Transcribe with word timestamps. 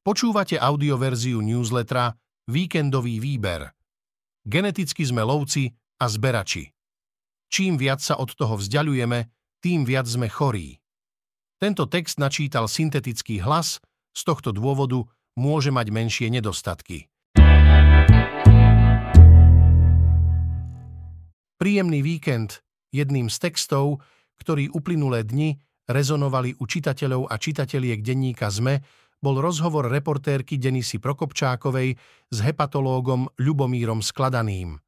Počúvate 0.00 0.56
audioverziu 0.56 1.44
newslettera 1.44 2.16
Víkendový 2.48 3.20
výber. 3.20 3.68
Geneticky 4.48 5.04
sme 5.04 5.20
lovci 5.20 5.76
a 6.00 6.08
zberači. 6.08 6.72
Čím 7.52 7.76
viac 7.76 8.00
sa 8.00 8.16
od 8.16 8.32
toho 8.32 8.56
vzdialujeme, 8.56 9.28
tým 9.60 9.84
viac 9.84 10.08
sme 10.08 10.32
chorí. 10.32 10.80
Tento 11.60 11.84
text 11.84 12.16
načítal 12.16 12.64
syntetický 12.64 13.44
hlas, 13.44 13.76
z 14.16 14.22
tohto 14.24 14.56
dôvodu 14.56 15.04
môže 15.36 15.68
mať 15.68 15.92
menšie 15.92 16.32
nedostatky. 16.32 17.04
Príjemný 21.60 22.00
víkend, 22.00 22.64
jedným 22.88 23.28
z 23.28 23.36
textov, 23.36 24.00
ktorý 24.40 24.72
uplynulé 24.72 25.28
dni 25.28 25.60
rezonovali 25.92 26.56
u 26.56 26.64
čitateľov 26.64 27.28
a 27.28 27.36
čitateliek 27.36 28.00
denníka 28.00 28.48
ZME, 28.48 28.80
bol 29.20 29.36
rozhovor 29.36 29.92
reportérky 29.92 30.56
Denisy 30.56 30.96
Prokopčákovej 30.96 31.94
s 32.32 32.38
hepatológom 32.40 33.28
Ľubomírom 33.36 34.00
Skladaným. 34.00 34.80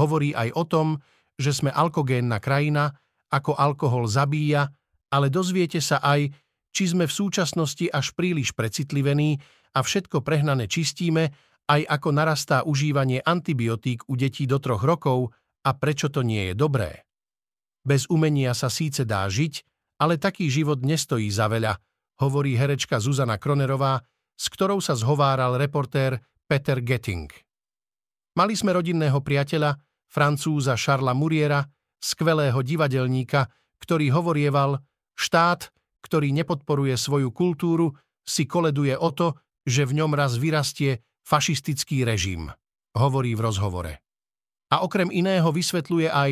Hovorí 0.00 0.32
aj 0.32 0.48
o 0.56 0.64
tom, 0.64 0.88
že 1.36 1.52
sme 1.52 1.68
alkogénna 1.68 2.40
krajina, 2.40 2.96
ako 3.28 3.52
alkohol 3.54 4.08
zabíja, 4.08 4.72
ale 5.12 5.28
dozviete 5.28 5.78
sa 5.78 6.00
aj, 6.00 6.32
či 6.72 6.84
sme 6.88 7.04
v 7.04 7.12
súčasnosti 7.12 7.86
až 7.92 8.16
príliš 8.16 8.56
precitlivení 8.56 9.36
a 9.76 9.84
všetko 9.84 10.24
prehnané 10.24 10.64
čistíme, 10.64 11.30
aj 11.68 11.86
ako 11.86 12.08
narastá 12.10 12.66
užívanie 12.66 13.22
antibiotík 13.22 14.08
u 14.10 14.18
detí 14.18 14.48
do 14.48 14.58
troch 14.58 14.82
rokov 14.82 15.30
a 15.62 15.70
prečo 15.76 16.08
to 16.08 16.24
nie 16.24 16.50
je 16.50 16.54
dobré. 16.56 17.04
Bez 17.84 18.08
umenia 18.08 18.56
sa 18.56 18.72
síce 18.72 19.04
dá 19.04 19.28
žiť, 19.28 19.62
ale 20.00 20.16
taký 20.16 20.48
život 20.48 20.80
nestojí 20.80 21.28
za 21.28 21.44
veľa– 21.44 21.76
hovorí 22.20 22.54
herečka 22.54 23.00
Zuzana 23.00 23.40
Kronerová, 23.40 24.04
s 24.36 24.46
ktorou 24.52 24.80
sa 24.80 24.96
zhováral 24.96 25.56
reportér 25.56 26.20
Peter 26.44 26.80
Getting. 26.80 27.28
Mali 28.36 28.54
sme 28.54 28.76
rodinného 28.76 29.20
priateľa, 29.20 29.76
francúza 30.06 30.76
Šarla 30.76 31.16
Muriera, 31.16 31.64
skvelého 32.00 32.60
divadelníka, 32.64 33.48
ktorý 33.80 34.12
hovorieval, 34.12 34.80
štát, 35.16 35.68
ktorý 36.00 36.32
nepodporuje 36.32 36.96
svoju 36.96 37.28
kultúru, 37.34 37.92
si 38.24 38.48
koleduje 38.48 38.96
o 38.96 39.10
to, 39.12 39.36
že 39.66 39.84
v 39.84 40.00
ňom 40.00 40.16
raz 40.16 40.40
vyrastie 40.40 41.04
fašistický 41.24 42.02
režim, 42.08 42.48
hovorí 42.96 43.36
v 43.36 43.44
rozhovore. 43.44 43.92
A 44.70 44.86
okrem 44.86 45.10
iného 45.10 45.50
vysvetľuje 45.50 46.08
aj, 46.08 46.30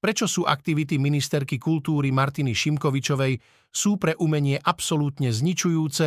prečo 0.00 0.24
sú 0.24 0.48
aktivity 0.48 0.96
ministerky 0.96 1.60
kultúry 1.60 2.10
Martiny 2.10 2.56
Šimkovičovej 2.56 3.38
sú 3.70 4.00
pre 4.00 4.16
umenie 4.16 4.56
absolútne 4.58 5.30
zničujúce 5.30 6.06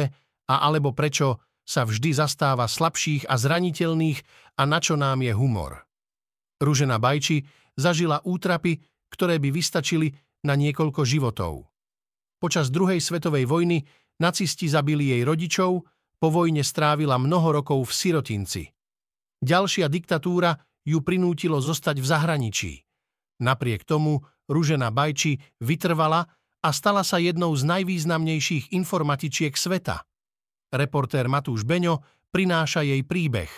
a 0.50 0.56
alebo 0.68 0.92
prečo 0.92 1.40
sa 1.64 1.88
vždy 1.88 2.12
zastáva 2.12 2.68
slabších 2.68 3.30
a 3.32 3.40
zraniteľných 3.40 4.20
a 4.60 4.68
na 4.68 4.84
čo 4.84 5.00
nám 5.00 5.24
je 5.24 5.32
humor. 5.32 5.88
Ružena 6.60 7.00
Bajči 7.00 7.46
zažila 7.80 8.20
útrapy, 8.28 8.84
ktoré 9.08 9.40
by 9.40 9.50
vystačili 9.54 10.12
na 10.44 10.60
niekoľko 10.60 11.08
životov. 11.08 11.72
Počas 12.44 12.68
druhej 12.68 13.00
svetovej 13.00 13.48
vojny 13.48 13.88
nacisti 14.20 14.68
zabili 14.68 15.16
jej 15.16 15.24
rodičov, 15.24 15.88
po 16.20 16.28
vojne 16.32 16.64
strávila 16.64 17.16
mnoho 17.16 17.64
rokov 17.64 17.84
v 17.88 17.92
sirotinci. 17.96 18.64
Ďalšia 19.44 19.88
diktatúra 19.88 20.56
ju 20.84 21.00
prinútilo 21.00 21.60
zostať 21.60 22.00
v 22.00 22.08
zahraničí. 22.08 22.72
Napriek 23.42 23.88
tomu 23.88 24.22
Ružena 24.46 24.92
Bajči 24.92 25.40
vytrvala 25.64 26.28
a 26.64 26.70
stala 26.72 27.02
sa 27.02 27.20
jednou 27.20 27.52
z 27.56 27.64
najvýznamnejších 27.68 28.72
informatičiek 28.76 29.56
sveta. 29.56 30.04
Reportér 30.74 31.30
Matúš 31.30 31.64
Beňo 31.68 32.02
prináša 32.34 32.82
jej 32.82 33.06
príbeh. 33.06 33.50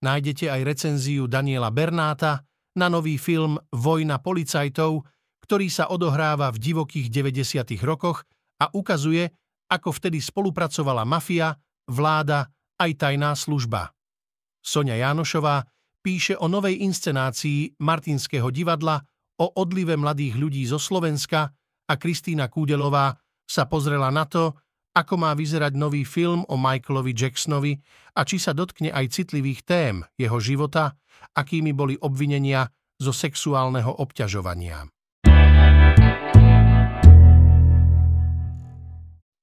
Nájdete 0.00 0.48
aj 0.48 0.60
recenziu 0.64 1.28
Daniela 1.28 1.72
Bernáta 1.72 2.44
na 2.76 2.86
nový 2.92 3.16
film 3.16 3.56
Vojna 3.72 4.20
policajtov, 4.20 5.04
ktorý 5.44 5.68
sa 5.72 5.88
odohráva 5.88 6.52
v 6.52 6.58
divokých 6.60 7.08
90. 7.08 7.76
rokoch 7.84 8.24
a 8.60 8.72
ukazuje, 8.72 9.28
ako 9.68 9.90
vtedy 9.94 10.20
spolupracovala 10.22 11.02
mafia, 11.04 11.56
vláda 11.88 12.50
aj 12.76 12.90
tajná 12.98 13.32
služba. 13.34 13.90
Sonia 14.60 14.98
Jánošová 14.98 15.62
píše 16.06 16.38
o 16.38 16.46
novej 16.46 16.86
inscenácii 16.86 17.82
Martinského 17.82 18.46
divadla 18.54 19.02
o 19.42 19.58
odlive 19.58 19.98
mladých 19.98 20.38
ľudí 20.38 20.62
zo 20.62 20.78
Slovenska 20.78 21.50
a 21.90 21.94
Kristýna 21.98 22.46
Kúdelová 22.46 23.10
sa 23.42 23.66
pozrela 23.66 24.14
na 24.14 24.22
to, 24.22 24.54
ako 24.94 25.18
má 25.18 25.34
vyzerať 25.34 25.74
nový 25.74 26.06
film 26.06 26.46
o 26.46 26.54
Michaelovi 26.54 27.10
Jacksonovi 27.10 27.74
a 28.14 28.22
či 28.22 28.38
sa 28.38 28.54
dotkne 28.54 28.94
aj 28.94 29.18
citlivých 29.18 29.66
tém 29.66 30.06
jeho 30.14 30.38
života, 30.38 30.94
akými 31.34 31.74
boli 31.74 31.98
obvinenia 31.98 32.70
zo 33.02 33.10
sexuálneho 33.10 33.90
obťažovania. 33.98 34.86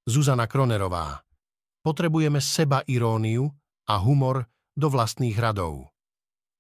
Zuzana 0.08 0.48
Kronerová 0.48 1.28
Potrebujeme 1.84 2.40
seba 2.40 2.88
iróniu 2.88 3.52
a 3.92 4.00
humor 4.00 4.48
do 4.72 4.88
vlastných 4.88 5.36
radov. 5.36 5.93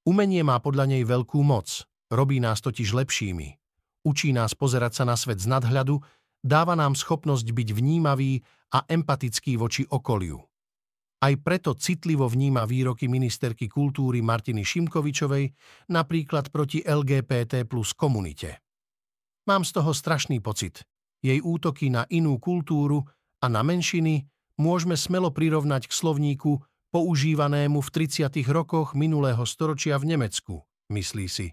Umenie 0.03 0.44
má 0.44 0.59
podľa 0.59 0.91
nej 0.91 1.03
veľkú 1.08 1.40
moc, 1.41 1.88
Robí 2.14 2.38
nás 2.38 2.62
totiž 2.62 2.94
lepšími. 2.94 3.58
Učí 4.06 4.38
nás 4.38 4.53
pozerať 4.53 5.02
sa 5.02 5.03
na 5.09 5.18
svet 5.18 5.41
z 5.41 5.50
nadhľadu, 5.50 5.97
dáva 6.46 6.78
nám 6.78 6.94
schopnosť 6.94 7.50
byť 7.50 7.69
vnímavý 7.74 8.46
a 8.69 8.86
empatický 8.86 9.58
voči 9.58 9.81
okoliu. 9.90 10.38
Aj 11.24 11.34
preto 11.42 11.74
citlivo 11.74 12.30
vníma 12.30 12.69
výroky 12.69 13.09
ministerky 13.09 13.66
kultúry 13.66 14.22
Martiny 14.22 14.62
Šimkovičovej, 14.62 15.56
napríklad 15.90 16.53
proti 16.53 16.86
LGBT 16.86 17.66
plus 17.66 17.97
komunite. 17.97 18.62
Mám 19.50 19.66
z 19.66 19.81
toho 19.81 19.90
strašný 19.90 20.38
pocit. 20.38 20.86
Jej 21.24 21.42
útoky 21.42 21.90
na 21.90 22.06
inú 22.13 22.38
kultúru 22.38 23.08
a 23.42 23.50
na 23.50 23.66
menšiny 23.66 24.28
môžeme 24.62 24.94
smelo 25.00 25.34
prirovnať 25.34 25.90
k 25.90 25.94
slovníku 25.96 26.62
používanému 26.94 27.81
v 27.81 27.90
30. 27.90 28.30
rokoch 28.54 28.94
minulého 28.94 29.42
storočia 29.50 29.98
v 29.98 30.14
Nemecku, 30.14 30.62
myslí 30.94 31.26
si. 31.26 31.50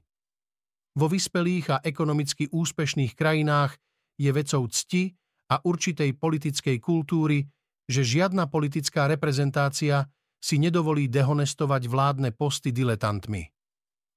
Vo 0.92 1.08
vyspelých 1.08 1.66
a 1.72 1.76
ekonomicky 1.80 2.52
úspešných 2.52 3.16
krajinách 3.16 3.80
je 4.20 4.30
vecou 4.36 4.68
cti 4.68 5.16
a 5.48 5.64
určitej 5.64 6.12
politickej 6.20 6.76
kultúry, 6.84 7.48
že 7.88 8.04
žiadna 8.04 8.52
politická 8.52 9.08
reprezentácia 9.08 10.04
si 10.36 10.60
nedovolí 10.60 11.08
dehonestovať 11.08 11.88
vládne 11.88 12.30
posty 12.36 12.68
diletantmi. 12.68 13.48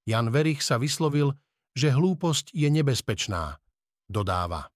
Jan 0.04 0.28
Verich 0.28 0.60
sa 0.60 0.76
vyslovil, 0.76 1.32
že 1.72 1.96
hlúposť 1.96 2.52
je 2.52 2.68
nebezpečná, 2.68 3.64
dodáva. 4.12 4.68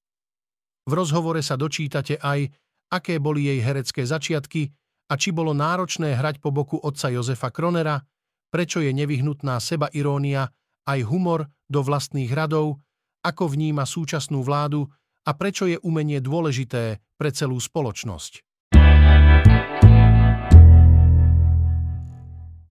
V 0.88 0.96
rozhovore 0.96 1.44
sa 1.44 1.60
dočítate 1.60 2.16
aj, 2.24 2.48
aké 2.88 3.20
boli 3.20 3.52
jej 3.52 3.60
herecké 3.60 4.08
začiatky 4.08 4.72
a 5.08 5.14
či 5.16 5.32
bolo 5.32 5.56
náročné 5.56 6.20
hrať 6.20 6.44
po 6.44 6.52
boku 6.52 6.76
otca 6.76 7.08
Jozefa 7.08 7.48
Kronera, 7.52 8.04
prečo 8.52 8.84
je 8.84 8.92
nevyhnutná 8.92 9.60
seba 9.64 9.88
irónia 9.96 10.52
aj 10.88 11.00
humor 11.08 11.48
do 11.68 11.80
vlastných 11.84 12.32
radov, 12.32 12.80
ako 13.24 13.44
vníma 13.52 13.84
súčasnú 13.84 14.44
vládu 14.44 14.88
a 15.28 15.32
prečo 15.36 15.68
je 15.68 15.80
umenie 15.84 16.24
dôležité 16.24 17.04
pre 17.20 17.30
celú 17.36 17.60
spoločnosť. 17.60 18.44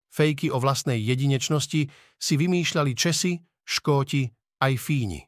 Fejky 0.08 0.50
o 0.50 0.58
vlastnej 0.58 0.98
jedinečnosti 0.98 1.86
si 2.18 2.34
vymýšľali 2.34 2.92
Česi, 2.96 3.38
Škóti 3.62 4.26
aj 4.58 4.72
Fíni. 4.80 5.22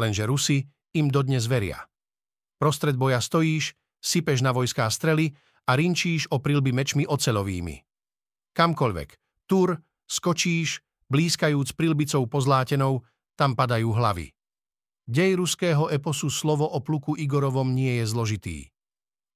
Lenže 0.00 0.24
Rusi 0.24 0.64
im 0.96 1.12
dodnes 1.12 1.44
veria. 1.50 1.84
Prostred 2.56 2.96
boja 2.96 3.20
stojíš, 3.20 3.76
sypeš 4.00 4.40
na 4.40 4.56
vojská 4.56 4.88
strely 4.88 5.36
a 5.66 5.72
rinčíš 5.74 6.30
o 6.30 6.38
prilby 6.38 6.70
mečmi 6.70 7.04
ocelovými. 7.04 7.82
Kamkoľvek, 8.54 9.08
tur, 9.50 9.82
skočíš, 10.06 10.80
Blízkajúc 11.06 11.78
prilbicou 11.78 12.26
pozlátenou, 12.26 13.06
tam 13.38 13.54
padajú 13.54 13.94
hlavy. 13.94 14.34
Dej 15.06 15.38
ruského 15.38 15.86
eposu 15.86 16.26
slovo 16.26 16.66
o 16.66 16.82
pluku 16.82 17.14
Igorovom 17.14 17.70
nie 17.70 18.02
je 18.02 18.04
zložitý. 18.10 18.58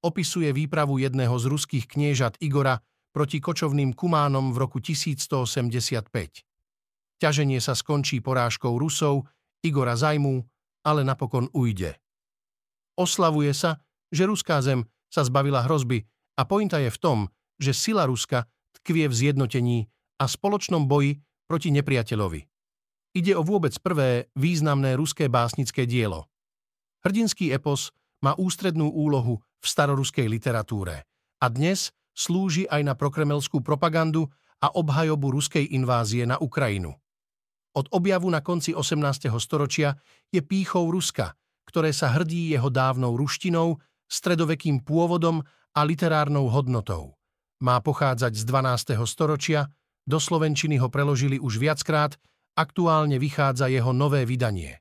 Opisuje 0.02 0.50
výpravu 0.50 0.98
jedného 0.98 1.38
z 1.38 1.46
ruských 1.46 1.86
kniežat 1.86 2.42
Igora 2.42 2.82
proti 3.14 3.38
kočovným 3.38 3.94
kumánom 3.94 4.50
v 4.50 4.66
roku 4.66 4.82
1185. 4.82 6.10
Ťaženie 7.22 7.60
sa 7.62 7.78
skončí 7.78 8.18
porážkou 8.18 8.74
Rusov, 8.74 9.30
Igora 9.62 9.94
zajmú, 9.94 10.42
ale 10.82 11.06
napokon 11.06 11.46
ujde. 11.54 11.94
Oslavuje 12.98 13.54
sa, 13.54 13.78
že 14.10 14.26
ruská 14.26 14.58
zem 14.58 14.90
sa 15.06 15.22
zbavila 15.22 15.62
hrozby 15.62 16.02
a 16.40 16.42
pointa 16.48 16.80
je 16.80 16.88
v 16.88 16.96
tom, 16.96 17.18
že 17.60 17.76
sila 17.76 18.08
Ruska 18.08 18.48
tkvie 18.80 19.12
v 19.12 19.14
zjednotení 19.14 19.78
a 20.16 20.24
spoločnom 20.24 20.88
boji 20.88 21.20
proti 21.44 21.68
nepriateľovi. 21.76 22.40
Ide 23.12 23.36
o 23.36 23.44
vôbec 23.44 23.76
prvé 23.84 24.32
významné 24.32 24.96
ruské 24.96 25.28
básnické 25.28 25.84
dielo. 25.84 26.32
Hrdinský 27.04 27.52
epos 27.52 27.92
má 28.24 28.32
ústrednú 28.40 28.88
úlohu 28.88 29.44
v 29.60 29.66
staroruskej 29.68 30.24
literatúre 30.32 31.04
a 31.44 31.46
dnes 31.52 31.92
slúži 32.16 32.64
aj 32.70 32.80
na 32.88 32.94
prokremelskú 32.96 33.60
propagandu 33.60 34.32
a 34.64 34.72
obhajobu 34.72 35.36
ruskej 35.36 35.72
invázie 35.76 36.24
na 36.24 36.40
Ukrajinu. 36.40 36.96
Od 37.76 37.86
objavu 37.92 38.28
na 38.32 38.40
konci 38.40 38.72
18. 38.72 39.28
storočia 39.40 39.96
je 40.32 40.40
pýchou 40.40 40.88
Ruska, 40.88 41.36
ktoré 41.68 41.92
sa 41.94 42.12
hrdí 42.12 42.52
jeho 42.52 42.68
dávnou 42.68 43.16
ruštinou, 43.16 43.80
stredovekým 44.10 44.82
pôvodom 44.82 45.46
a 45.74 45.80
literárnou 45.86 46.50
hodnotou. 46.50 47.14
Má 47.60 47.78
pochádzať 47.78 48.32
z 48.34 48.42
12. 48.48 48.96
storočia, 49.04 49.68
do 50.08 50.18
slovenčiny 50.18 50.80
ho 50.80 50.88
preložili 50.88 51.36
už 51.36 51.60
viackrát, 51.60 52.16
aktuálne 52.56 53.20
vychádza 53.20 53.70
jeho 53.70 53.92
nové 53.92 54.26
vydanie. 54.26 54.80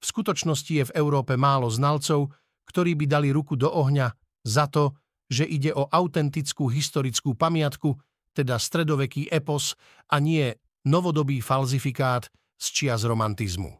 V 0.00 0.04
skutočnosti 0.08 0.72
je 0.72 0.84
v 0.88 0.94
Európe 0.96 1.34
málo 1.36 1.68
znalcov, 1.68 2.32
ktorí 2.68 2.96
by 2.96 3.06
dali 3.08 3.28
ruku 3.32 3.56
do 3.56 3.68
ohňa 3.68 4.12
za 4.44 4.68
to, 4.68 4.96
že 5.28 5.44
ide 5.48 5.72
o 5.72 5.88
autentickú 5.88 6.68
historickú 6.68 7.32
pamiatku, 7.32 7.96
teda 8.36 8.60
stredoveký 8.60 9.32
epos 9.32 9.76
a 10.12 10.20
nie 10.20 10.52
novodobý 10.84 11.40
falzifikát 11.40 12.28
z 12.60 12.66
čias 12.70 13.02
romantizmu. 13.08 13.72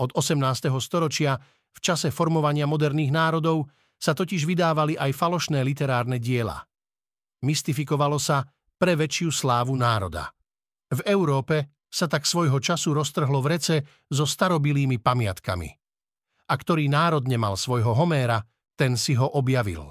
Od 0.00 0.10
18. 0.16 0.72
storočia, 0.80 1.36
v 1.72 1.78
čase 1.80 2.08
formovania 2.08 2.64
moderných 2.64 3.12
národov, 3.12 3.68
sa 4.02 4.18
totiž 4.18 4.42
vydávali 4.42 4.98
aj 4.98 5.14
falošné 5.14 5.62
literárne 5.62 6.18
diela. 6.18 6.66
Mystifikovalo 7.46 8.18
sa 8.18 8.42
pre 8.74 8.98
väčšiu 8.98 9.30
slávu 9.30 9.78
národa. 9.78 10.34
V 10.90 11.06
Európe 11.06 11.86
sa 11.86 12.10
tak 12.10 12.26
svojho 12.26 12.58
času 12.58 12.98
roztrhlo 12.98 13.38
v 13.38 13.50
rece 13.54 13.76
so 14.10 14.26
starobilými 14.26 14.98
pamiatkami. 14.98 15.70
A 16.50 16.54
ktorý 16.58 16.90
národ 16.90 17.22
nemal 17.30 17.54
svojho 17.54 17.94
Homéra, 17.94 18.42
ten 18.74 18.98
si 18.98 19.14
ho 19.14 19.30
objavil. 19.30 19.86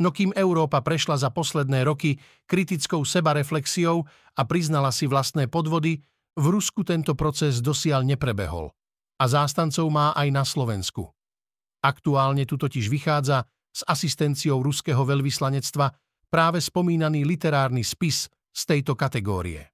No 0.00 0.12
kým 0.12 0.32
Európa 0.36 0.80
prešla 0.80 1.20
za 1.20 1.28
posledné 1.32 1.84
roky 1.84 2.16
kritickou 2.48 3.04
sebareflexiou 3.04 4.04
a 4.36 4.42
priznala 4.44 4.92
si 4.92 5.04
vlastné 5.08 5.48
podvody, 5.48 6.00
v 6.36 6.46
Rusku 6.52 6.84
tento 6.84 7.16
proces 7.16 7.64
dosiaľ 7.64 8.04
neprebehol. 8.04 8.72
A 9.16 9.24
zástancov 9.24 9.88
má 9.88 10.12
aj 10.12 10.28
na 10.28 10.44
Slovensku. 10.44 11.15
Aktuálne 11.86 12.42
tu 12.50 12.58
totiž 12.58 12.90
vychádza 12.90 13.46
s 13.70 13.86
asistenciou 13.86 14.58
ruského 14.58 15.06
veľvyslanectva 15.06 15.86
práve 16.26 16.58
spomínaný 16.58 17.22
literárny 17.22 17.86
spis 17.86 18.26
z 18.50 18.62
tejto 18.66 18.98
kategórie. 18.98 19.70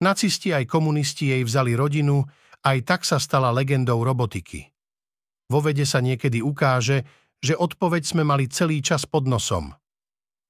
Nacisti 0.00 0.56
aj 0.56 0.64
komunisti 0.64 1.36
jej 1.36 1.44
vzali 1.44 1.76
rodinu, 1.76 2.24
aj 2.64 2.78
tak 2.88 3.04
sa 3.04 3.20
stala 3.20 3.52
legendou 3.52 4.00
robotiky. 4.00 4.64
Vo 5.52 5.60
vede 5.60 5.84
sa 5.84 6.00
niekedy 6.00 6.40
ukáže, 6.40 7.04
že 7.44 7.52
odpoveď 7.52 8.02
sme 8.08 8.24
mali 8.24 8.48
celý 8.48 8.80
čas 8.80 9.04
pod 9.04 9.28
nosom. 9.28 9.76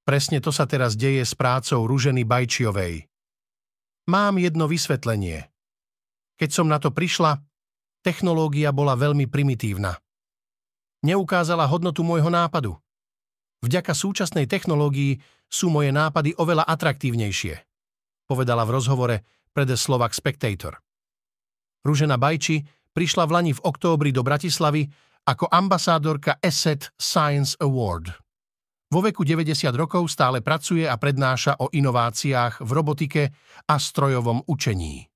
Presne 0.07 0.39
to 0.39 0.55
sa 0.55 0.63
teraz 0.63 0.95
deje 0.95 1.27
s 1.27 1.35
prácou 1.35 1.83
Ruženy 1.83 2.23
Bajčiovej. 2.23 3.11
Mám 4.07 4.39
jedno 4.39 4.71
vysvetlenie. 4.71 5.50
Keď 6.41 6.49
som 6.49 6.65
na 6.65 6.81
to 6.81 6.89
prišla, 6.89 7.37
technológia 8.01 8.73
bola 8.73 8.97
veľmi 8.97 9.29
primitívna. 9.29 9.93
Neukázala 11.05 11.69
hodnotu 11.69 12.01
môjho 12.01 12.33
nápadu. 12.33 12.73
Vďaka 13.61 13.93
súčasnej 13.93 14.49
technológii 14.49 15.21
sú 15.45 15.69
moje 15.69 15.93
nápady 15.93 16.33
oveľa 16.41 16.65
atraktívnejšie, 16.65 17.61
povedala 18.25 18.65
v 18.65 18.73
rozhovore 18.73 19.17
pre 19.53 19.69
The 19.69 19.77
Slovak 19.77 20.17
Spectator. 20.17 20.81
Ružena 21.85 22.17
Bajči 22.17 22.65
prišla 22.89 23.29
v 23.29 23.33
Lani 23.37 23.53
v 23.53 23.61
októbri 23.61 24.09
do 24.09 24.25
Bratislavy 24.25 24.89
ako 25.29 25.45
ambasádorka 25.45 26.41
Asset 26.41 26.89
Science 26.97 27.53
Award. 27.61 28.09
Vo 28.89 28.99
veku 29.05 29.21
90 29.21 29.69
rokov 29.77 30.09
stále 30.09 30.41
pracuje 30.41 30.89
a 30.89 30.97
prednáša 30.97 31.61
o 31.61 31.69
inováciách 31.69 32.65
v 32.65 32.71
robotike 32.73 33.23
a 33.69 33.75
strojovom 33.77 34.41
učení. 34.49 35.10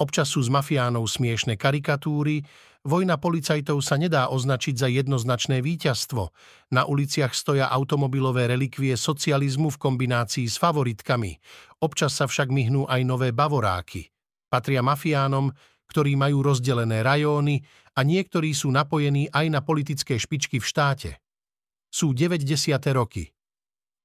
Občas 0.00 0.32
sú 0.32 0.40
z 0.40 0.48
mafiánov 0.48 1.04
smiešne 1.04 1.60
karikatúry, 1.60 2.40
vojna 2.88 3.20
policajtov 3.20 3.84
sa 3.84 4.00
nedá 4.00 4.32
označiť 4.32 4.74
za 4.80 4.88
jednoznačné 4.88 5.60
víťazstvo. 5.60 6.32
Na 6.72 6.88
uliciach 6.88 7.36
stoja 7.36 7.68
automobilové 7.68 8.48
relikvie 8.48 8.96
socializmu 8.96 9.68
v 9.68 9.76
kombinácii 9.76 10.48
s 10.48 10.56
favoritkami. 10.56 11.36
Občas 11.84 12.16
sa 12.16 12.24
však 12.24 12.48
myhnú 12.48 12.88
aj 12.88 13.00
nové 13.04 13.36
bavoráky. 13.36 14.08
Patria 14.48 14.80
mafiánom, 14.80 15.52
ktorí 15.92 16.16
majú 16.16 16.48
rozdelené 16.48 17.04
rajóny 17.04 17.60
a 17.92 18.00
niektorí 18.00 18.56
sú 18.56 18.72
napojení 18.72 19.28
aj 19.28 19.46
na 19.52 19.60
politické 19.60 20.16
špičky 20.16 20.64
v 20.64 20.66
štáte. 20.66 21.10
Sú 21.92 22.16
90. 22.16 22.48
roky. 22.96 23.28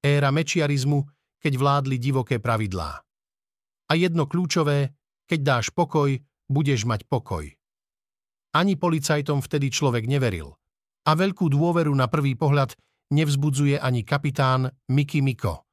Éra 0.04 0.28
mečiarizmu, 0.28 1.08
keď 1.40 1.54
vládli 1.56 1.96
divoké 2.04 2.44
pravidlá. 2.44 3.00
A 3.86 3.94
jedno 3.96 4.28
kľúčové, 4.28 4.92
keď 5.26 5.40
dáš 5.42 5.66
pokoj, 5.74 6.18
budeš 6.50 6.86
mať 6.86 7.06
pokoj. 7.10 7.50
Ani 8.56 8.80
policajtom 8.80 9.44
vtedy 9.44 9.68
človek 9.74 10.08
neveril. 10.08 10.56
A 11.06 11.14
veľkú 11.14 11.52
dôveru 11.52 11.94
na 11.94 12.08
prvý 12.10 12.34
pohľad 12.34 12.74
nevzbudzuje 13.14 13.78
ani 13.78 14.02
kapitán 14.02 14.74
Miky 14.90 15.22
Miko. 15.22 15.68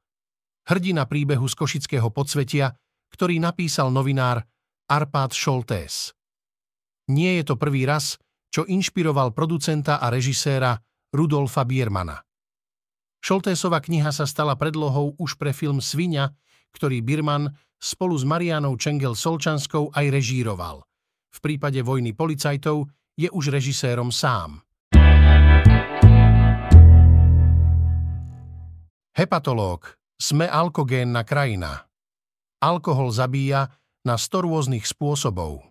Hrdina 0.69 1.09
príbehu 1.09 1.47
z 1.49 1.55
Košického 1.57 2.07
podsvetia, 2.13 2.75
ktorý 3.09 3.41
napísal 3.41 3.89
novinár 3.89 4.45
Arpad 4.89 5.33
Šoltés. 5.33 6.13
Nie 7.09 7.41
je 7.41 7.43
to 7.49 7.55
prvý 7.59 7.83
raz, 7.83 8.15
čo 8.53 8.63
inšpiroval 8.69 9.33
producenta 9.33 9.97
a 9.97 10.07
režiséra 10.13 10.77
Rudolfa 11.11 11.65
Biermana. 11.65 12.21
Šoltésova 13.23 13.79
kniha 13.79 14.11
sa 14.11 14.27
stala 14.27 14.59
predlohou 14.59 15.15
už 15.15 15.39
pre 15.39 15.55
film 15.55 15.79
Svinia, 15.79 16.35
ktorý 16.73 17.05
Birman 17.05 17.53
spolu 17.77 18.17
s 18.17 18.25
Marianou 18.25 18.75
Čengel 18.75 19.13
Solčanskou 19.13 19.93
aj 19.93 20.05
režíroval. 20.09 20.81
V 21.33 21.39
prípade 21.41 21.81
vojny 21.81 22.13
policajtov 22.13 22.89
je 23.13 23.29
už 23.29 23.53
režisérom 23.53 24.09
sám. 24.09 24.61
Hepatológ. 29.13 30.01
Sme 30.17 30.49
alkogénna 30.49 31.21
krajina. 31.21 31.85
Alkohol 32.63 33.11
zabíja 33.13 33.69
na 34.07 34.15
100 34.17 34.47
rôznych 34.47 34.87
spôsobov. 34.87 35.61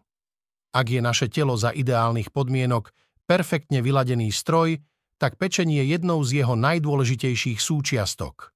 Ak 0.73 0.87
je 0.93 1.01
naše 1.03 1.27
telo 1.33 1.57
za 1.57 1.73
ideálnych 1.73 2.31
podmienok 2.31 2.93
perfektne 3.27 3.81
vyladený 3.81 4.29
stroj, 4.31 4.79
tak 5.17 5.41
pečenie 5.41 5.83
je 5.83 5.97
jednou 5.97 6.21
z 6.23 6.43
jeho 6.43 6.55
najdôležitejších 6.55 7.59
súčiastok. 7.59 8.52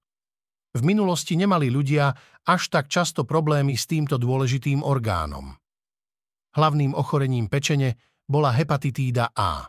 V 0.76 0.84
minulosti 0.84 1.40
nemali 1.40 1.72
ľudia 1.72 2.12
až 2.44 2.68
tak 2.68 2.92
často 2.92 3.24
problémy 3.24 3.80
s 3.80 3.88
týmto 3.88 4.20
dôležitým 4.20 4.84
orgánom. 4.84 5.56
Hlavným 6.52 6.92
ochorením 6.92 7.48
pečene 7.48 7.96
bola 8.28 8.52
hepatitída 8.52 9.32
A. 9.32 9.64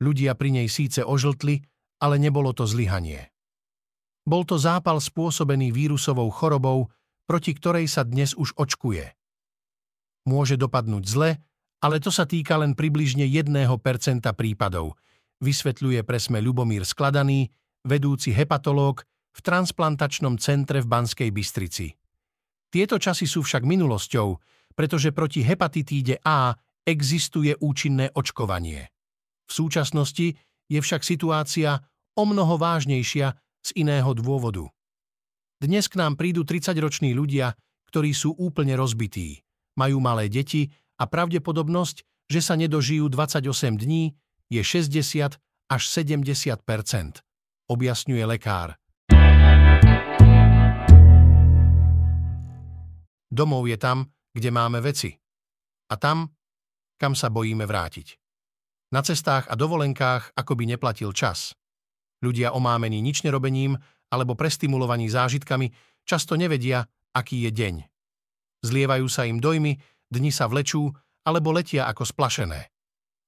Ľudia 0.00 0.32
pri 0.32 0.56
nej 0.56 0.68
síce 0.72 1.04
ožltli, 1.04 1.60
ale 2.00 2.16
nebolo 2.16 2.56
to 2.56 2.64
zlyhanie. 2.64 3.28
Bol 4.24 4.48
to 4.48 4.56
zápal 4.56 5.04
spôsobený 5.04 5.68
vírusovou 5.68 6.32
chorobou, 6.32 6.88
proti 7.28 7.52
ktorej 7.52 7.84
sa 7.84 8.00
dnes 8.08 8.32
už 8.32 8.56
očkuje. 8.56 9.12
Môže 10.24 10.56
dopadnúť 10.56 11.04
zle, 11.04 11.30
ale 11.84 12.00
to 12.00 12.08
sa 12.08 12.24
týka 12.24 12.56
len 12.56 12.72
približne 12.72 13.28
1% 13.28 13.52
prípadov, 14.32 14.96
vysvetľuje 15.44 16.00
presme 16.08 16.40
Ľubomír 16.40 16.88
Skladaný, 16.88 17.52
vedúci 17.84 18.32
hepatológ 18.32 19.04
v 19.36 19.40
transplantačnom 19.44 20.40
centre 20.40 20.80
v 20.80 20.88
Banskej 20.88 21.28
Bystrici. 21.28 21.92
Tieto 22.72 22.96
časy 22.96 23.28
sú 23.28 23.44
však 23.44 23.68
minulosťou, 23.68 24.28
pretože 24.72 25.12
proti 25.12 25.44
hepatitíde 25.44 26.24
A 26.24 26.56
existuje 26.88 27.52
účinné 27.60 28.08
očkovanie. 28.16 28.88
V 29.44 29.52
súčasnosti 29.52 30.34
je 30.66 30.78
však 30.80 31.04
situácia 31.04 31.76
o 32.16 32.24
mnoho 32.24 32.56
vážnejšia 32.56 33.36
z 33.60 33.70
iného 33.76 34.10
dôvodu. 34.16 34.64
Dnes 35.60 35.88
k 35.88 36.00
nám 36.00 36.16
prídu 36.16 36.44
30-roční 36.44 37.12
ľudia, 37.12 37.56
ktorí 37.92 38.12
sú 38.12 38.34
úplne 38.36 38.76
rozbití, 38.76 39.40
majú 39.76 40.00
malé 40.00 40.28
deti 40.28 40.68
a 41.00 41.04
pravdepodobnosť, 41.08 42.28
že 42.28 42.40
sa 42.42 42.58
nedožijú 42.58 43.08
28 43.08 43.78
dní, 43.78 44.16
je 44.50 44.62
60 44.62 45.38
až 45.70 45.82
70% 45.82 47.26
objasňuje 47.66 48.24
lekár. 48.26 48.78
Domov 53.36 53.68
je 53.68 53.76
tam, 53.76 54.08
kde 54.32 54.48
máme 54.48 54.80
veci. 54.80 55.12
A 55.92 56.00
tam, 56.00 56.32
kam 56.96 57.12
sa 57.12 57.28
bojíme 57.28 57.68
vrátiť. 57.68 58.16
Na 58.96 59.04
cestách 59.04 59.44
a 59.52 59.54
dovolenkách 59.58 60.32
akoby 60.32 60.64
neplatil 60.72 61.12
čas. 61.12 61.52
Ľudia 62.24 62.56
omámení 62.56 63.04
nič 63.04 63.28
nerobením 63.28 63.76
alebo 64.08 64.32
prestimulovaní 64.32 65.12
zážitkami 65.12 65.68
často 66.08 66.32
nevedia, 66.32 66.88
aký 67.12 67.44
je 67.44 67.50
deň. 67.52 67.74
Zlievajú 68.64 69.04
sa 69.12 69.28
im 69.28 69.36
dojmy, 69.36 69.76
dni 70.08 70.32
sa 70.32 70.48
vlečú 70.48 70.88
alebo 71.28 71.52
letia 71.52 71.84
ako 71.92 72.08
splašené. 72.08 72.72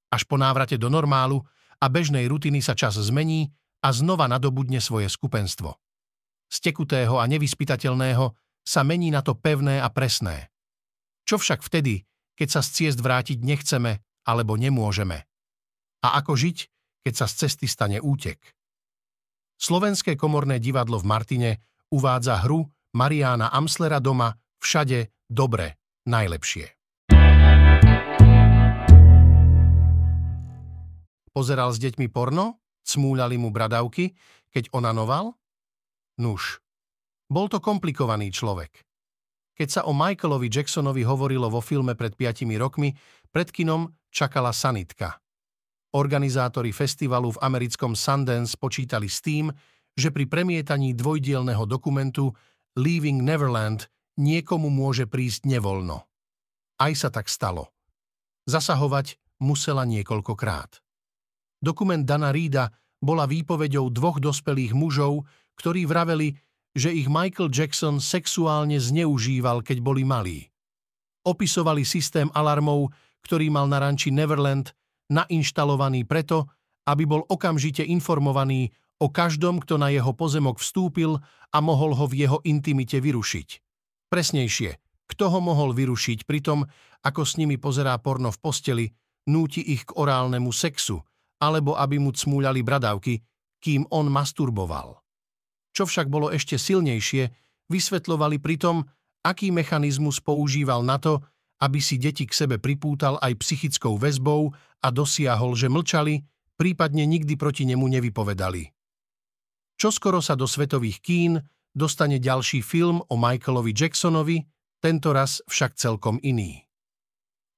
Až 0.09 0.25
po 0.25 0.41
návrate 0.41 0.81
do 0.81 0.89
normálu 0.89 1.45
a 1.77 1.85
bežnej 1.85 2.25
rutiny 2.25 2.65
sa 2.65 2.73
čas 2.73 2.97
zmení 2.97 3.53
a 3.85 3.93
znova 3.93 4.25
nadobudne 4.25 4.81
svoje 4.81 5.05
skupenstvo. 5.05 5.77
Z 6.49 6.73
a 6.73 7.23
nevyspytateľného 7.29 8.48
sa 8.69 8.85
mení 8.85 9.09
na 9.09 9.25
to 9.25 9.33
pevné 9.33 9.81
a 9.81 9.89
presné. 9.89 10.53
Čo 11.25 11.41
však 11.41 11.65
vtedy, 11.65 12.05
keď 12.37 12.47
sa 12.53 12.61
z 12.61 12.69
ciest 12.69 13.01
vrátiť 13.01 13.41
nechceme 13.41 13.97
alebo 14.29 14.53
nemôžeme? 14.61 15.25
A 16.05 16.21
ako 16.21 16.37
žiť, 16.37 16.57
keď 17.01 17.13
sa 17.17 17.25
z 17.25 17.33
cesty 17.45 17.65
stane 17.65 17.97
útek? 17.97 18.37
Slovenské 19.57 20.13
komorné 20.13 20.61
divadlo 20.61 21.01
v 21.01 21.09
Martine 21.09 21.51
uvádza 21.89 22.45
hru 22.45 22.69
Mariána 22.93 23.49
Amslera 23.49 23.97
doma 23.97 24.37
Všade 24.61 25.25
dobre, 25.25 25.81
najlepšie. 26.05 26.69
Pozeral 31.33 31.73
s 31.73 31.81
deťmi 31.81 32.05
porno? 32.13 32.61
Cmúľali 32.85 33.41
mu 33.41 33.49
bradavky, 33.49 34.13
keď 34.53 34.69
onanoval? 34.77 35.33
Nuž, 36.21 36.61
bol 37.29 37.45
to 37.47 37.61
komplikovaný 37.61 38.33
človek. 38.33 38.83
Keď 39.53 39.69
sa 39.69 39.81
o 39.85 39.93
Michaelovi 39.93 40.49
Jacksonovi 40.49 41.05
hovorilo 41.05 41.47
vo 41.47 41.61
filme 41.61 41.93
pred 41.93 42.17
piatimi 42.17 42.57
rokmi, 42.57 42.91
pred 43.29 43.53
kinom 43.53 43.91
čakala 44.09 44.49
sanitka. 44.49 45.21
Organizátori 45.93 46.73
festivalu 46.73 47.37
v 47.37 47.41
americkom 47.41 47.93
Sundance 47.93 48.57
počítali 48.57 49.09
s 49.09 49.21
tým, 49.21 49.49
že 49.97 50.13
pri 50.13 50.29
premietaní 50.29 50.93
dvojdielného 50.93 51.65
dokumentu 51.65 52.33
Leaving 52.77 53.25
Neverland 53.25 53.89
niekomu 54.21 54.69
môže 54.69 55.09
prísť 55.09 55.49
nevoľno. 55.49 55.97
Aj 56.79 56.93
sa 56.95 57.11
tak 57.11 57.27
stalo. 57.27 57.73
Zasahovať 58.47 59.19
musela 59.43 59.83
niekoľkokrát. 59.83 60.79
Dokument 61.59 62.05
Dana 62.07 62.31
Reeda 62.31 62.71
bola 63.03 63.27
výpovedou 63.27 63.91
dvoch 63.91 64.23
dospelých 64.23 64.71
mužov, 64.71 65.27
ktorí 65.59 65.83
vraveli, 65.83 66.31
že 66.77 66.93
ich 66.93 67.09
Michael 67.09 67.49
Jackson 67.49 67.97
sexuálne 67.97 68.77
zneužíval, 68.77 69.65
keď 69.65 69.77
boli 69.81 70.05
malí. 70.05 70.49
Opisovali 71.25 71.83
systém 71.83 72.29
alarmov, 72.31 72.93
ktorý 73.25 73.51
mal 73.51 73.67
na 73.67 73.83
ranči 73.83 74.13
Neverland 74.13 74.71
nainštalovaný 75.11 76.05
preto, 76.05 76.47
aby 76.87 77.03
bol 77.05 77.21
okamžite 77.27 77.83
informovaný 77.85 78.71
o 79.01 79.09
každom, 79.09 79.61
kto 79.61 79.77
na 79.77 79.89
jeho 79.93 80.13
pozemok 80.13 80.59
vstúpil 80.61 81.17
a 81.49 81.57
mohol 81.59 81.97
ho 81.97 82.05
v 82.05 82.25
jeho 82.25 82.37
intimite 82.45 82.97
vyrušiť. 82.97 83.49
Presnejšie, 84.09 84.71
kto 85.09 85.25
ho 85.29 85.39
mohol 85.41 85.73
vyrušiť 85.73 86.25
pri 86.25 86.39
tom, 86.41 86.65
ako 87.01 87.21
s 87.25 87.37
nimi 87.41 87.57
pozerá 87.57 87.97
porno 87.97 88.29
v 88.29 88.41
posteli, 88.41 88.85
núti 89.29 89.61
ich 89.61 89.85
k 89.85 89.95
orálnemu 89.97 90.49
sexu, 90.53 91.01
alebo 91.39 91.77
aby 91.77 91.97
mu 91.97 92.13
cmúľali 92.13 92.61
bradavky, 92.61 93.21
kým 93.59 93.87
on 93.89 94.09
masturboval. 94.11 94.99
Čo 95.79 95.87
však 95.87 96.11
bolo 96.11 96.27
ešte 96.27 96.59
silnejšie, 96.59 97.31
vysvetľovali 97.71 98.43
pritom, 98.43 98.83
aký 99.23 99.47
mechanizmus 99.47 100.19
používal 100.19 100.83
na 100.83 100.99
to, 100.99 101.23
aby 101.63 101.79
si 101.79 101.95
deti 101.95 102.27
k 102.27 102.35
sebe 102.35 102.59
pripútal 102.59 103.15
aj 103.23 103.39
psychickou 103.39 103.95
väzbou 103.95 104.51
a 104.83 104.87
dosiahol, 104.91 105.55
že 105.55 105.71
mlčali, 105.71 106.19
prípadne 106.59 107.07
nikdy 107.07 107.39
proti 107.39 107.63
nemu 107.63 107.95
nevypovedali. 107.95 108.67
Čoskoro 109.79 110.19
sa 110.19 110.35
do 110.35 110.43
svetových 110.43 110.99
kín 110.99 111.39
dostane 111.71 112.19
ďalší 112.19 112.59
film 112.59 112.99
o 112.99 113.15
Michaelovi 113.15 113.71
Jacksonovi, 113.71 114.43
tento 114.83 115.15
raz 115.15 115.39
však 115.47 115.79
celkom 115.79 116.19
iný. 116.19 116.59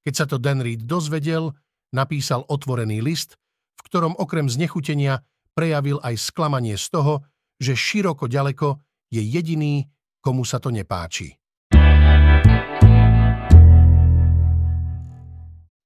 Keď 0.06 0.14
sa 0.14 0.30
to 0.30 0.38
Dan 0.38 0.62
Reed 0.62 0.86
dozvedel, 0.86 1.58
napísal 1.90 2.46
otvorený 2.46 3.02
list, 3.02 3.34
v 3.82 3.90
ktorom 3.90 4.14
okrem 4.14 4.46
znechutenia 4.46 5.26
prejavil 5.58 5.98
aj 6.06 6.22
sklamanie 6.22 6.78
z 6.78 6.86
toho, 6.86 7.26
že 7.62 7.78
široko 7.78 8.26
ďaleko 8.26 8.82
je 9.06 9.22
jediný, 9.22 9.86
komu 10.18 10.42
sa 10.42 10.58
to 10.58 10.74
nepáči. 10.74 11.30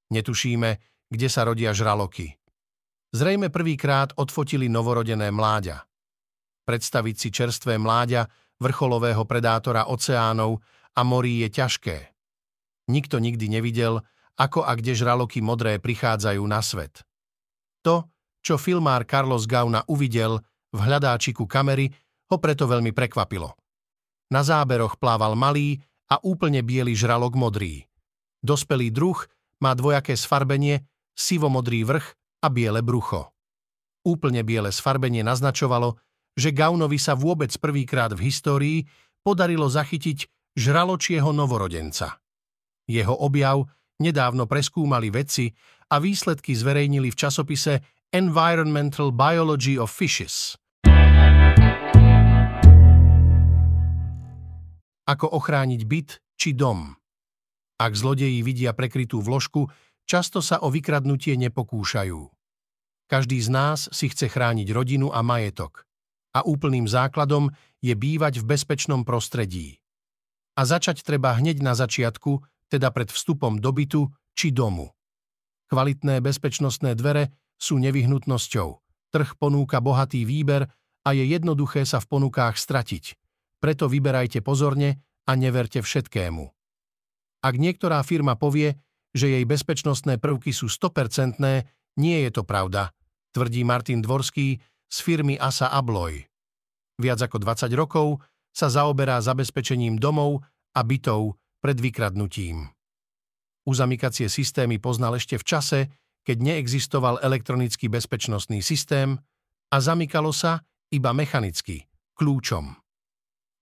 Netušíme, 0.09 0.71
kde 1.12 1.28
sa 1.28 1.45
rodia 1.45 1.76
žraloky. 1.76 2.33
Zrejme 3.12 3.52
prvýkrát 3.52 4.16
odfotili 4.16 4.73
novorodené 4.73 5.28
mláďa 5.28 5.85
predstaviť 6.66 7.14
si 7.16 7.28
čerstvé 7.30 7.78
mláďa 7.78 8.26
vrcholového 8.59 9.23
predátora 9.23 9.87
oceánov 9.87 10.59
a 10.99 11.00
morí 11.06 11.47
je 11.47 11.49
ťažké. 11.54 11.97
Nikto 12.90 13.23
nikdy 13.23 13.47
nevidel, 13.47 14.02
ako 14.37 14.66
a 14.66 14.75
kde 14.75 14.99
žraloky 14.99 15.38
modré 15.40 15.78
prichádzajú 15.78 16.42
na 16.45 16.61
svet. 16.61 17.06
To, 17.87 18.11
čo 18.42 18.59
filmár 18.59 19.06
Carlos 19.06 19.47
Gauna 19.47 19.87
uvidel 19.87 20.42
v 20.76 20.85
hľadáčiku 20.85 21.49
kamery, 21.49 21.88
ho 22.28 22.37
preto 22.37 22.68
veľmi 22.68 22.92
prekvapilo. 22.92 23.56
Na 24.28 24.45
záberoch 24.45 25.00
plával 25.00 25.38
malý 25.38 25.80
a 26.11 26.21
úplne 26.23 26.61
biely 26.61 26.92
žralok 26.92 27.35
modrý. 27.38 27.87
Dospelý 28.42 28.92
druh 28.92 29.18
má 29.62 29.73
dvojaké 29.73 30.14
sfarbenie, 30.14 30.85
sivomodrý 31.16 31.87
vrch 31.87 32.06
a 32.45 32.47
biele 32.52 32.85
brucho. 32.85 33.33
Úplne 34.06 34.45
biele 34.47 34.71
sfarbenie 34.71 35.25
naznačovalo, 35.26 35.99
že 36.37 36.52
Gaunovi 36.52 37.00
sa 37.00 37.16
vôbec 37.16 37.50
prvýkrát 37.56 38.12
v 38.12 38.28
histórii 38.28 38.78
podarilo 39.25 39.66
zachytiť 39.66 40.52
žraločieho 40.54 41.33
novorodenca. 41.33 42.21
Jeho 42.87 43.16
objav 43.18 43.66
nedávno 43.99 44.47
preskúmali 44.47 45.11
vedci 45.11 45.50
a 45.90 45.99
výsledky 45.99 46.54
zverejnili 46.54 47.11
v 47.11 47.18
časopise 47.18 47.83
Environmental 48.14 49.11
Biology 49.11 49.75
of 49.80 49.90
Fishes. 49.90 50.54
Ako 55.06 55.30
ochrániť 55.30 55.82
byt 55.86 56.18
či 56.34 56.50
dom? 56.50 56.98
Ak 57.78 57.94
zlodeji 57.94 58.42
vidia 58.42 58.75
prekrytú 58.75 59.22
vložku, 59.22 59.70
často 60.02 60.42
sa 60.42 60.58
o 60.58 60.66
vykradnutie 60.66 61.38
nepokúšajú. 61.38 62.26
Každý 63.06 63.38
z 63.38 63.48
nás 63.54 63.86
si 63.94 64.10
chce 64.10 64.26
chrániť 64.26 64.66
rodinu 64.75 65.14
a 65.14 65.22
majetok 65.22 65.86
a 66.34 66.42
úplným 66.42 66.90
základom 66.90 67.54
je 67.78 67.94
bývať 67.94 68.42
v 68.42 68.48
bezpečnom 68.50 69.06
prostredí. 69.06 69.78
A 70.58 70.66
začať 70.66 71.06
treba 71.06 71.38
hneď 71.38 71.62
na 71.62 71.78
začiatku, 71.78 72.42
teda 72.66 72.90
pred 72.90 73.06
vstupom 73.08 73.62
do 73.62 73.70
bytu 73.70 74.10
či 74.34 74.50
domu. 74.50 74.90
Kvalitné 75.70 76.18
bezpečnostné 76.18 76.98
dvere 76.98 77.30
sú 77.56 77.78
nevyhnutnosťou. 77.78 78.68
Trh 79.14 79.30
ponúka 79.38 79.78
bohatý 79.78 80.26
výber 80.26 80.66
a 81.06 81.08
je 81.14 81.25
jednoduché 81.30 81.86
sa 81.86 82.02
v 82.02 82.10
ponukách 82.10 82.58
stratiť. 82.58 83.25
Preto 83.58 83.88
vyberajte 83.88 84.44
pozorne 84.44 85.00
a 85.26 85.32
neverte 85.34 85.80
všetkému. 85.82 86.44
Ak 87.42 87.54
niektorá 87.56 88.02
firma 88.02 88.34
povie, 88.34 88.76
že 89.16 89.32
jej 89.32 89.44
bezpečnostné 89.48 90.20
prvky 90.20 90.52
sú 90.52 90.68
100%, 90.68 91.40
nie 91.96 92.18
je 92.26 92.30
to 92.30 92.42
pravda, 92.44 92.92
tvrdí 93.32 93.64
Martin 93.64 94.04
Dvorský, 94.04 94.60
z 94.86 94.96
firmy 95.02 95.34
Asa 95.34 95.66
Abloy. 95.75 96.22
Viac 97.02 97.26
ako 97.26 97.42
20 97.42 97.75
rokov 97.75 98.22
sa 98.54 98.70
zaoberá 98.70 99.18
zabezpečením 99.18 99.98
domov 99.98 100.46
a 100.72 100.80
bytov 100.86 101.36
pred 101.58 101.76
vykradnutím. 101.76 102.70
Uzamykacie 103.66 104.30
systémy 104.30 104.78
poznal 104.78 105.18
ešte 105.18 105.36
v 105.36 105.44
čase, 105.44 105.80
keď 106.22 106.36
neexistoval 106.38 107.18
elektronický 107.18 107.90
bezpečnostný 107.90 108.62
systém 108.62 109.18
a 109.75 109.76
zamykalo 109.82 110.30
sa 110.30 110.62
iba 110.94 111.10
mechanicky, 111.10 111.90
kľúčom. 112.14 112.86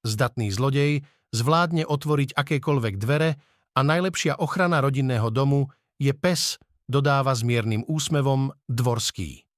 Zdatný 0.05 0.53
zlodej 0.53 1.03
zvládne 1.33 1.89
otvoriť 1.89 2.37
akékoľvek 2.37 2.95
dvere 3.01 3.41
a 3.75 3.81
najlepšia 3.81 4.39
ochrana 4.39 4.85
rodinného 4.85 5.33
domu 5.33 5.73
je 5.99 6.13
pes, 6.13 6.61
dodáva 6.87 7.33
s 7.33 7.43
miernym 7.43 7.83
úsmevom 7.89 8.53
Dvorský. 8.69 9.49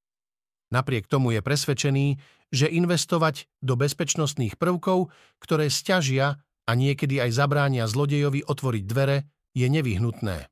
Napriek 0.71 1.11
tomu 1.11 1.35
je 1.35 1.43
presvedčený, 1.43 2.07
že 2.55 2.71
investovať 2.71 3.51
do 3.59 3.75
bezpečnostných 3.75 4.55
prvkov, 4.55 5.11
ktoré 5.43 5.67
stiažia 5.67 6.39
a 6.67 6.73
niekedy 6.75 7.19
aj 7.23 7.31
zabránia 7.35 7.87
zlodejovi 7.87 8.47
otvoriť 8.47 8.85
dvere, 8.87 9.27
je 9.57 9.67
nevyhnutné. 9.67 10.47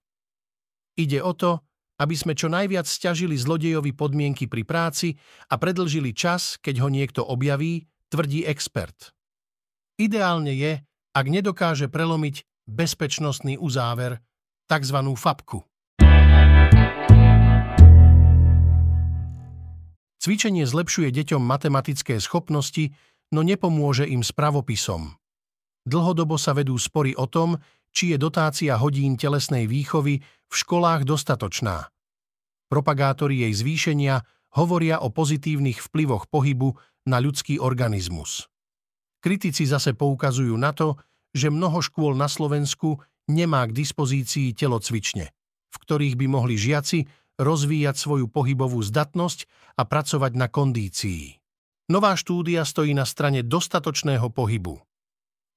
Ide 0.95 1.21
o 1.23 1.33
to, 1.35 1.63
aby 1.99 2.15
sme 2.19 2.35
čo 2.35 2.51
najviac 2.51 2.87
stiažili 2.87 3.39
zlodejovi 3.39 3.95
podmienky 3.95 4.51
pri 4.51 4.67
práci 4.67 5.15
a 5.51 5.55
predlžili 5.59 6.11
čas, 6.15 6.59
keď 6.59 6.83
ho 6.83 6.89
niekto 6.91 7.23
objaví, 7.23 7.87
tvrdí 8.11 8.47
expert. 8.47 9.15
Ideálne 9.95 10.51
je, 10.51 10.83
ak 11.15 11.27
nedokáže 11.31 11.87
prelomiť 11.87 12.43
bezpečnostný 12.67 13.55
uzáver, 13.63 14.19
tzv. 14.67 14.99
fapku. 15.15 15.63
Cvičenie 20.19 20.67
zlepšuje 20.67 21.15
deťom 21.15 21.39
matematické 21.39 22.19
schopnosti, 22.19 22.91
no 23.31 23.47
nepomôže 23.47 24.09
im 24.11 24.27
s 24.27 24.35
pravopisom. 24.35 25.15
Dlhodobo 25.87 26.41
sa 26.43 26.57
vedú 26.57 26.75
spory 26.75 27.15
o 27.15 27.31
tom, 27.31 27.61
či 27.95 28.11
je 28.11 28.19
dotácia 28.19 28.75
hodín 28.81 29.15
telesnej 29.15 29.71
výchovy 29.71 30.19
v 30.25 30.55
školách 30.55 31.07
dostatočná. 31.07 31.87
Propagátori 32.67 33.47
jej 33.47 33.55
zvýšenia 33.55 34.19
hovoria 34.59 34.99
o 34.99 35.15
pozitívnych 35.15 35.79
vplyvoch 35.87 36.27
pohybu 36.27 36.75
na 37.07 37.23
ľudský 37.23 37.63
organizmus. 37.63 38.51
Kritici 39.25 39.65
zase 39.65 39.97
poukazujú 39.97 40.53
na 40.61 40.77
to, 40.77 41.01
že 41.33 41.49
mnoho 41.49 41.81
škôl 41.81 42.13
na 42.13 42.29
Slovensku 42.29 43.01
nemá 43.25 43.65
k 43.65 43.73
dispozícii 43.73 44.53
telocvične, 44.53 45.33
v 45.73 45.77
ktorých 45.81 46.21
by 46.21 46.27
mohli 46.29 46.61
žiaci 46.61 47.09
rozvíjať 47.41 47.97
svoju 47.97 48.29
pohybovú 48.29 48.85
zdatnosť 48.85 49.49
a 49.81 49.89
pracovať 49.89 50.33
na 50.37 50.53
kondícii. 50.53 51.41
Nová 51.89 52.21
štúdia 52.21 52.69
stojí 52.69 52.93
na 52.93 53.09
strane 53.09 53.41
dostatočného 53.41 54.29
pohybu. 54.29 54.77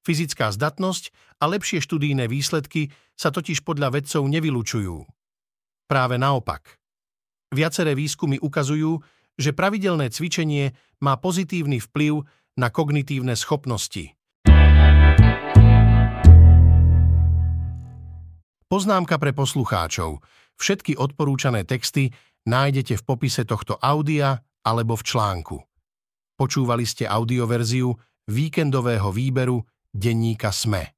Fyzická 0.08 0.48
zdatnosť 0.56 1.12
a 1.44 1.52
lepšie 1.52 1.84
študijné 1.84 2.32
výsledky 2.32 2.96
sa 3.20 3.36
totiž 3.36 3.68
podľa 3.68 4.00
vedcov 4.00 4.24
nevylučujú. 4.32 5.04
Práve 5.92 6.16
naopak. 6.16 6.80
Viaceré 7.52 8.00
výskumy 8.00 8.40
ukazujú, 8.40 9.04
že 9.36 9.52
pravidelné 9.52 10.08
cvičenie 10.08 10.72
má 11.04 11.20
pozitívny 11.20 11.84
vplyv 11.84 12.24
na 12.58 12.74
kognitívne 12.74 13.38
schopnosti. 13.38 14.18
Poznámka 18.68 19.16
pre 19.16 19.32
poslucháčov. 19.32 20.20
Všetky 20.58 21.00
odporúčané 21.00 21.64
texty 21.64 22.12
nájdete 22.50 23.00
v 23.00 23.06
popise 23.06 23.46
tohto 23.48 23.80
audia 23.80 24.44
alebo 24.66 24.98
v 24.98 25.06
článku. 25.06 25.58
Počúvali 26.36 26.84
ste 26.84 27.08
audioverziu 27.08 27.96
víkendového 28.28 29.08
výberu 29.14 29.64
denníka 29.94 30.52
SME. 30.52 30.97